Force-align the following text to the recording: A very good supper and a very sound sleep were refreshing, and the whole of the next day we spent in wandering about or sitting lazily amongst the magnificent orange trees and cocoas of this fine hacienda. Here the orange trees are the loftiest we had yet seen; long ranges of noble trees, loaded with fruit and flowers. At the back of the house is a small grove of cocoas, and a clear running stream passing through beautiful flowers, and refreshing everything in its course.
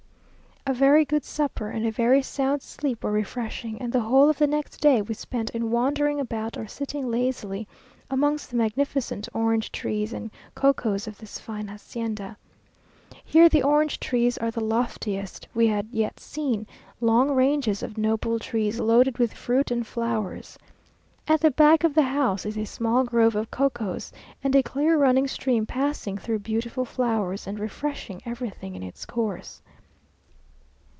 A 0.67 0.75
very 0.75 1.05
good 1.05 1.25
supper 1.25 1.69
and 1.71 1.87
a 1.87 1.91
very 1.91 2.21
sound 2.21 2.61
sleep 2.61 3.03
were 3.03 3.11
refreshing, 3.11 3.81
and 3.81 3.91
the 3.91 4.01
whole 4.01 4.29
of 4.29 4.37
the 4.37 4.45
next 4.45 4.77
day 4.79 5.01
we 5.01 5.15
spent 5.15 5.49
in 5.49 5.71
wandering 5.71 6.19
about 6.19 6.55
or 6.55 6.67
sitting 6.67 7.09
lazily 7.09 7.67
amongst 8.11 8.51
the 8.51 8.55
magnificent 8.55 9.27
orange 9.33 9.71
trees 9.71 10.13
and 10.13 10.29
cocoas 10.53 11.07
of 11.07 11.17
this 11.17 11.39
fine 11.39 11.67
hacienda. 11.67 12.37
Here 13.25 13.49
the 13.49 13.63
orange 13.63 13.99
trees 13.99 14.37
are 14.37 14.51
the 14.51 14.63
loftiest 14.63 15.47
we 15.55 15.65
had 15.65 15.87
yet 15.91 16.19
seen; 16.19 16.67
long 17.01 17.31
ranges 17.31 17.81
of 17.81 17.97
noble 17.97 18.37
trees, 18.37 18.79
loaded 18.79 19.17
with 19.17 19.33
fruit 19.33 19.71
and 19.71 19.85
flowers. 19.85 20.59
At 21.27 21.41
the 21.41 21.49
back 21.51 21.83
of 21.83 21.95
the 21.95 22.03
house 22.03 22.45
is 22.45 22.55
a 22.57 22.65
small 22.65 23.03
grove 23.03 23.35
of 23.35 23.49
cocoas, 23.49 24.13
and 24.43 24.55
a 24.55 24.61
clear 24.63 24.95
running 24.95 25.27
stream 25.27 25.65
passing 25.65 26.19
through 26.19 26.39
beautiful 26.39 26.85
flowers, 26.85 27.47
and 27.47 27.59
refreshing 27.59 28.21
everything 28.27 28.75
in 28.75 28.83
its 28.83 29.05
course. 29.07 29.59